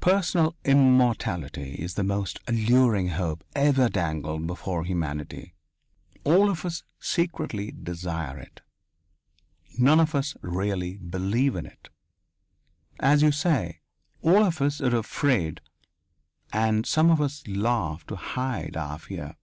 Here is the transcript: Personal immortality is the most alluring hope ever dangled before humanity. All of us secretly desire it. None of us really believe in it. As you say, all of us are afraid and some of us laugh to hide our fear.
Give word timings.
Personal 0.00 0.56
immortality 0.64 1.74
is 1.76 1.94
the 1.94 2.02
most 2.02 2.40
alluring 2.48 3.10
hope 3.10 3.44
ever 3.54 3.88
dangled 3.88 4.44
before 4.44 4.82
humanity. 4.82 5.54
All 6.24 6.50
of 6.50 6.64
us 6.64 6.82
secretly 6.98 7.70
desire 7.70 8.40
it. 8.40 8.60
None 9.78 10.00
of 10.00 10.16
us 10.16 10.34
really 10.42 10.96
believe 10.96 11.54
in 11.54 11.64
it. 11.64 11.90
As 12.98 13.22
you 13.22 13.30
say, 13.30 13.78
all 14.20 14.42
of 14.42 14.60
us 14.60 14.80
are 14.80 14.96
afraid 14.96 15.60
and 16.52 16.84
some 16.84 17.08
of 17.12 17.20
us 17.20 17.46
laugh 17.46 18.04
to 18.08 18.16
hide 18.16 18.76
our 18.76 18.98
fear. 18.98 19.36